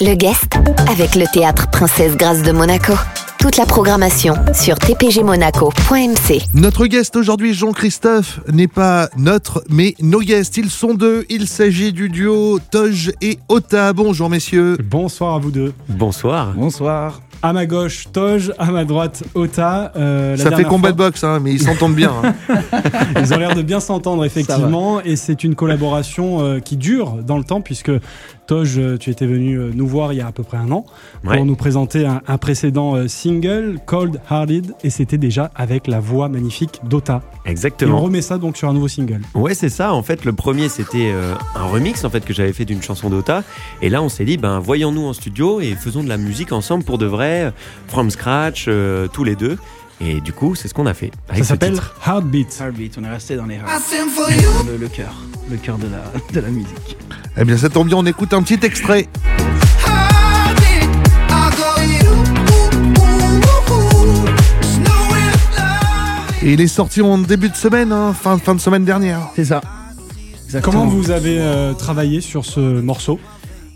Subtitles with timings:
[0.00, 0.54] Le guest
[0.88, 2.94] avec le théâtre Princesse Grâce de Monaco.
[3.38, 6.42] Toute la programmation sur tpgmonaco.mc.
[6.54, 10.56] Notre guest aujourd'hui, Jean-Christophe, n'est pas notre, mais nos guests.
[10.58, 11.26] Ils sont deux.
[11.28, 13.92] Il s'agit du duo Toj et Ota.
[13.92, 14.78] Bonjour messieurs.
[14.82, 15.72] Bonsoir à vous deux.
[15.88, 16.52] Bonsoir.
[16.54, 17.20] Bonsoir.
[17.44, 19.90] À ma gauche, Toj, à ma droite, Ota.
[19.96, 22.12] Euh, ça fait combat de boxe, hein, mais ils s'entendent bien.
[22.22, 22.34] Hein.
[23.20, 25.00] ils ont l'air de bien s'entendre, effectivement.
[25.00, 27.90] Et c'est une collaboration euh, qui dure dans le temps, puisque
[28.46, 30.84] Toj, euh, tu étais venu nous voir il y a à peu près un an
[31.24, 36.28] pour nous présenter un, un précédent single, Cold Hearted, et c'était déjà avec la voix
[36.28, 37.22] magnifique d'Ota.
[37.44, 37.90] Exactement.
[37.90, 39.22] Et on remet ça donc sur un nouveau single.
[39.34, 39.92] Ouais, c'est ça.
[39.92, 41.12] En fait, le premier, c'était
[41.56, 43.42] un remix en fait que j'avais fait d'une chanson d'Ota.
[43.80, 46.84] Et là, on s'est dit, ben, voyons-nous en studio et faisons de la musique ensemble
[46.84, 47.31] pour de vrai
[47.88, 49.58] from scratch, euh, tous les deux.
[50.00, 51.12] Et du coup, c'est ce qu'on a fait.
[51.36, 52.58] Ça s'appelle Heartbeat.
[52.60, 53.68] Heartbeat, on est resté dans les hearts.
[54.66, 55.14] Le, le cœur,
[55.50, 56.96] le cœur de la, de la musique.
[57.36, 59.08] Eh bien, ça tombe bien, on écoute un petit extrait.
[66.44, 69.20] Et il est sorti en début de semaine, hein, fin, fin de semaine dernière.
[69.36, 69.60] C'est ça.
[70.60, 73.20] Comment vous avez euh, travaillé sur ce morceau?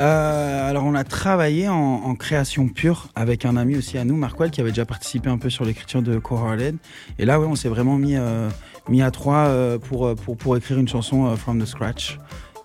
[0.00, 4.50] Euh, alors on a travaillé en, création pure avec un ami aussi à nous, Markwell,
[4.50, 6.74] qui avait déjà participé un peu sur l'écriture de Coral
[7.18, 8.48] Et là, on s'est vraiment mis, euh,
[8.88, 12.18] mis à trois euh, pour, pour, pour écrire une chanson from the scratch.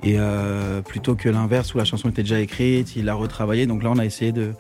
[0.03, 0.17] Et
[0.85, 3.65] plutôt que l'inverse où la chanson était déjà écrite, il l'a retravaillé.
[3.65, 4.51] Donc là, on a essayé de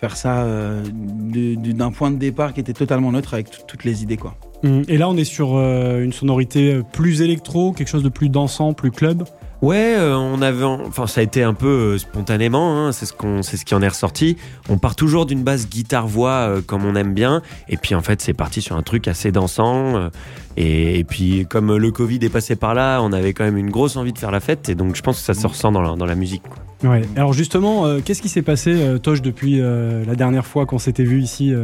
[0.00, 4.36] faire ça d'un point de départ qui était totalement neutre avec toutes les idées, quoi.
[4.62, 4.82] Mmh.
[4.88, 8.90] Et là, on est sur une sonorité plus électro, quelque chose de plus dansant, plus
[8.90, 9.24] club.
[9.62, 13.14] Ouais, euh, on avait, enfin ça a été un peu euh, spontanément, hein, c'est ce
[13.14, 14.36] qu'on, c'est ce qui en est ressorti.
[14.68, 18.20] On part toujours d'une base guitare-voix euh, comme on aime bien, et puis en fait
[18.20, 20.10] c'est parti sur un truc assez dansant.
[20.58, 23.96] Et, puis comme le Covid est passé par là, on avait quand même une grosse
[23.96, 26.14] envie de faire la fête, et donc je pense que ça se ressent dans la,
[26.14, 26.42] musique.
[26.84, 27.02] Ouais.
[27.16, 31.54] Alors justement, qu'est-ce qui s'est passé, Toche, depuis la dernière fois qu'on s'était vu ici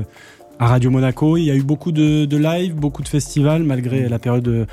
[0.59, 1.37] à Radio Monaco?
[1.37, 4.67] Il y a eu beaucoup de, de live, beaucoup de festivals malgré la période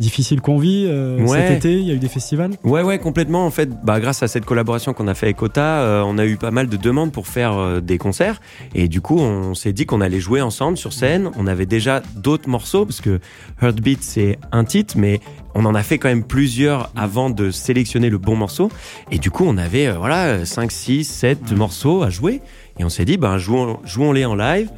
[0.00, 3.46] difficile qu'on vit euh, cet été Il y a eu des festivals Ouais, ouais, complètement.
[3.46, 6.26] En fait, bah, grâce à cette collaboration qu'on a fait avec Ota, euh, on a
[6.26, 8.40] eu pas mal de demandes pour faire euh, des concerts.
[8.74, 11.30] Et du coup, on s'est dit qu'on allait jouer ensemble sur scène.
[11.36, 13.20] On avait déjà d'autres morceaux, parce que
[13.62, 15.20] Heartbeat, c'est un titre, mais
[15.54, 18.70] on en a fait quand même plusieurs avant de sélectionner le bon morceau.
[19.10, 22.42] Et du coup, on avait voilà 5, 6, 7 morceaux à jouer.
[22.78, 24.68] Et on s'est dit, ben, jouons-les en live.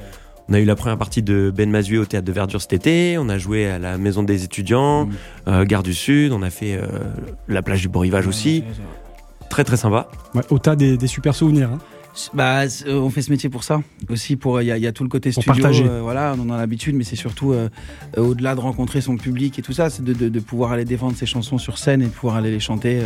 [0.48, 3.18] On a eu la première partie de Ben Mazué au théâtre de Verdure cet été.
[3.18, 5.12] On a joué à la maison des étudiants, mmh.
[5.48, 6.32] euh, Gare du Sud.
[6.32, 6.86] On a fait euh,
[7.48, 8.64] la plage du Beau Rivage aussi.
[9.50, 10.08] Très très sympa.
[10.34, 11.70] Ouais, au tas des, super souvenirs.
[11.74, 11.78] Hein.
[12.34, 14.36] Bah, euh, on fait ce métier pour ça aussi.
[14.36, 15.52] Pour il y, a tout le côté studio.
[15.52, 15.84] Partager.
[16.02, 17.54] voilà, on en a l'habitude, mais c'est surtout
[18.16, 21.26] au-delà de rencontrer son public et tout ça, c'est de, de, pouvoir aller défendre ses
[21.26, 23.02] chansons sur scène et de pouvoir aller les chanter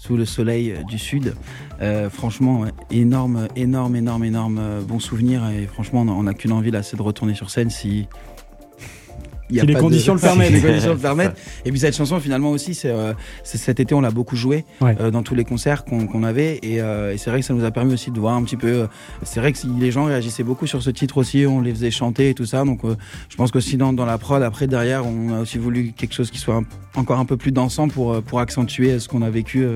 [0.00, 1.34] sous le soleil du sud.
[1.82, 5.48] Euh, franchement, énorme, énorme, énorme, énorme euh, bon souvenir.
[5.50, 8.06] Et franchement, on n'a qu'une envie là, c'est de retourner sur scène si.
[9.50, 10.52] Y a les, conditions le permettent.
[10.52, 11.36] les conditions le permettent.
[11.64, 13.12] Et puis cette chanson, finalement aussi, c'est euh,
[13.44, 16.58] cet été, on l'a beaucoup joué dans tous les concerts qu'on avait.
[16.62, 16.80] Et,
[17.16, 18.86] c'est vrai que ça nous a permis aussi de voir un petit peu.
[19.22, 22.30] c'est vrai que les gens réagissaient beaucoup sur ce titre aussi, on les faisait chanter
[22.30, 22.64] et tout ça.
[22.64, 22.80] Donc
[23.28, 26.30] je pense qu'aussi dans, dans la prod, après, derrière, on a aussi voulu quelque chose
[26.30, 26.62] qui soit
[26.94, 29.66] encore un peu plus dansant pour, pour accentuer ce qu'on a vécu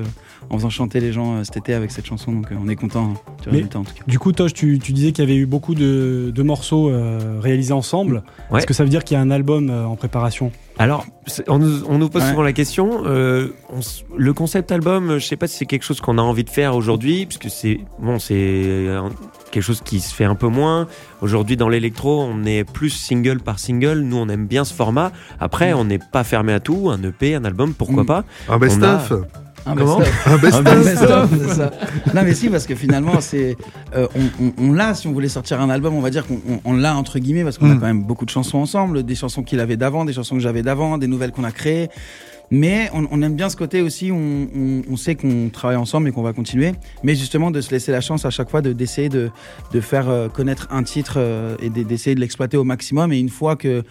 [0.49, 2.31] en faisant chanter les gens euh, cet été avec cette chanson.
[2.31, 4.03] Donc euh, on est content hein, du résultat en tout cas.
[4.07, 8.23] Du coup, Tosh, tu, disais qu'il y avait eu beaucoup de, morceaux euh, réalisés ensemble.
[8.55, 10.51] Est-ce que ça veut dire qu'il y a un album en préparation?
[10.77, 11.05] Alors,
[11.47, 13.03] on nous, pose souvent la question.
[13.05, 16.75] le concept album, je sais pas si c'est quelque chose qu'on a envie de faire
[16.75, 18.87] aujourd'hui, puisque c'est bon, c'est
[19.51, 20.87] quelque chose qui se fait un peu moins.
[21.21, 24.01] Aujourd'hui, dans l'électro, on est plus single par single.
[24.01, 25.11] Nous, on aime bien ce format.
[25.39, 25.77] Après, mm.
[25.77, 26.89] on n'est pas fermé à tout.
[26.91, 28.07] Un EP, un album, pourquoi mm.
[28.07, 29.13] pas Un best-of.
[29.65, 31.59] Un best-of.
[32.13, 33.57] non mais si parce que finalement c'est
[33.95, 34.07] euh,
[34.57, 37.43] on, l'a si on voulait sortir un album on va dire qu'on l'a entre guillemets
[37.43, 37.79] parce qu'on a hmm.
[37.79, 40.61] quand même beaucoup de chansons ensemble des chansons qu'il avait d'avant des chansons que j'avais
[40.61, 41.89] d'avant des nouvelles qu'on a créées.
[42.51, 44.47] Mais on, aime bien ce côté aussi on,
[44.89, 46.73] on sait qu'on travaille ensemble et qu'on va continuer.
[47.03, 49.31] Mais justement de se laisser la chance à chaque fois de d'essayer de,
[49.73, 53.11] de faire euh, connaître un titre euh, et d'essayer de l'exploiter au maximum.
[53.13, 53.83] Et une fois que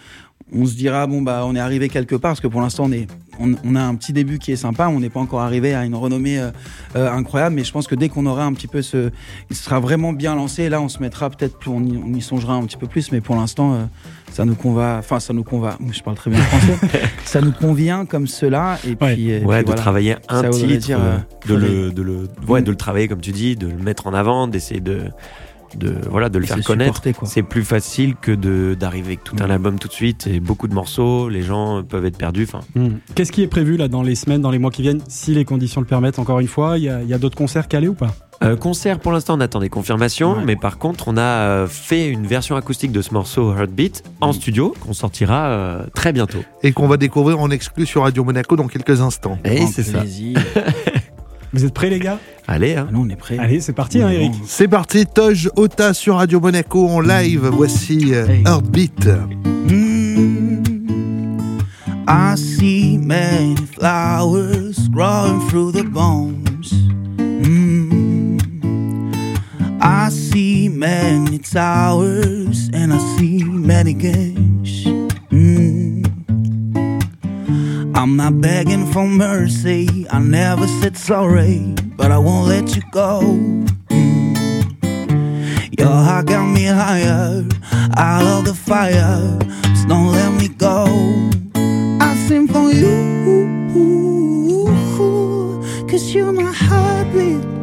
[0.53, 2.91] on se dira bon bah on est arrivé quelque part parce que pour l'instant on
[2.91, 3.07] est
[3.39, 5.95] on, a un petit début qui est sympa on n'est pas encore arrivé à une
[5.95, 6.51] renommée euh,
[6.95, 9.11] euh, incroyable mais je pense que dès qu'on aura un petit peu ce
[9.49, 10.69] il sera vraiment bien lancé.
[10.69, 13.35] Là on se mettra peut-être on, on, y songera un petit peu plus mais pour
[13.35, 13.85] l'instant euh,
[14.31, 18.05] ça nous conva enfin ça nous conva je parle très bien français ça nous convient
[18.05, 20.99] comme cela et puis, ouais, de travailler un titre
[21.47, 24.13] de le de le ouais, de le travailler comme tu dis de le mettre en
[24.13, 25.03] avant d'essayer de
[25.77, 27.01] de voilà de le faire connaître.
[27.23, 30.67] C'est plus facile que de d'arriver avec tout un album tout de suite et beaucoup
[30.67, 31.29] de morceaux.
[31.29, 32.47] Les gens peuvent être perdus.
[32.51, 32.61] Enfin.
[32.75, 32.97] Hmm.
[33.15, 35.45] Qu'est-ce qui est prévu là dans les semaines, dans les mois qui viennent, si les
[35.45, 38.13] conditions le permettent Encore une fois, il y a, d'autres concerts calés ou pas?
[38.43, 42.09] Euh, concert, pour l'instant, on attend des confirmations, mais par contre, on a euh, fait
[42.09, 46.43] une version acoustique de ce morceau Heartbeat en studio qu'on sortira euh, très bientôt.
[46.61, 49.39] Et qu'on va découvrir en exclu sur Radio Monaco dans quelques instants.
[49.45, 50.03] Et c'est ça.
[51.55, 52.19] Vous êtes prêts, les gars
[52.49, 52.89] Allez, hein.
[52.91, 53.37] Nous, on est prêts.
[53.39, 54.33] Allez, c'est parti, hein, Eric.
[54.45, 57.49] C'est parti, Toge Ota sur Radio Monaco en live.
[57.53, 58.11] Voici
[58.45, 59.07] Heartbeat.
[59.69, 60.63] Mm.
[62.09, 66.73] I see many flowers growing through the bones.
[67.17, 68.37] Mm.
[69.81, 74.34] I see many towers and I see many gates.
[78.05, 80.05] I'm not begging for mercy.
[80.11, 83.19] I never said sorry, but I won't let you go.
[85.79, 87.43] Your heart got me higher,
[87.97, 89.39] out of the fire.
[89.63, 90.85] Just don't let me go.
[91.99, 93.73] I sing for you,
[95.89, 97.54] cause you're my heartbeat.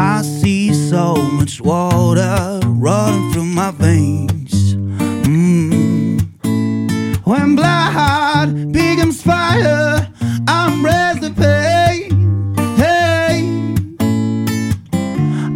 [0.00, 4.76] I see so much water running through my veins.
[5.26, 6.20] Mm.
[7.24, 10.08] When blood becomes fire,
[10.46, 10.84] I'm
[11.20, 12.10] to pay.
[12.76, 13.40] Hey,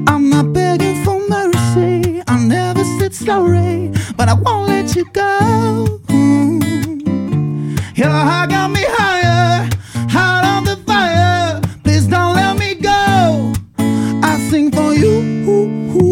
[0.08, 2.20] I'm not begging for mercy.
[2.26, 5.31] I never said sorry, but I won't let you go.
[14.52, 15.14] Sing for you,
[15.46, 16.11] cause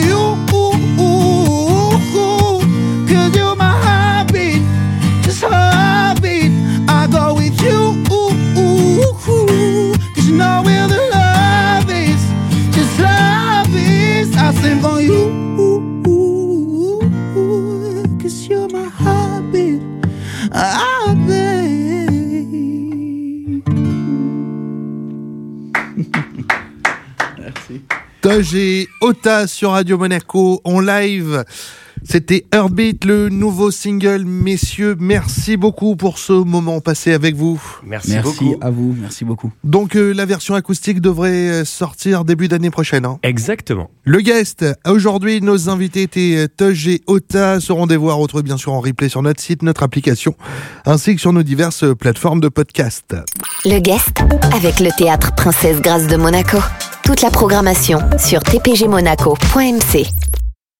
[0.00, 0.49] you.
[28.30, 31.44] Toge et Ota sur Radio Monaco en live.
[32.04, 34.24] C'était Heartbeat, le nouveau single.
[34.24, 37.60] Messieurs, merci beaucoup pour ce moment passé avec vous.
[37.84, 38.56] Merci, Merci beaucoup.
[38.60, 39.50] à vous, merci beaucoup.
[39.64, 43.04] Donc euh, la version acoustique devrait euh, sortir début d'année prochaine.
[43.04, 43.18] hein.
[43.24, 43.90] Exactement.
[44.04, 47.58] Le guest, aujourd'hui nos invités étaient euh, Toge et Ota.
[47.58, 50.36] Ce rendez-vous à retrouver bien sûr en replay sur notre site, notre application,
[50.86, 53.14] ainsi que sur nos diverses plateformes de podcast.
[53.64, 54.12] Le guest
[54.54, 56.58] avec le théâtre Princesse Grâce de Monaco.
[57.10, 60.29] Toute la programmation sur tpgmonaco.mc.